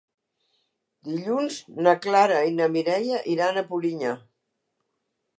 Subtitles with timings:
[1.09, 1.57] Dilluns
[1.87, 4.15] na Clara i na Mireia iran a Polinyà.